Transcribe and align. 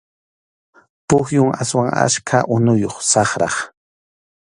Pukyum 1.07 1.49
aswan 1.61 1.89
achka 2.05 2.37
unuyuq, 2.55 2.95
saqrap. 3.11 3.55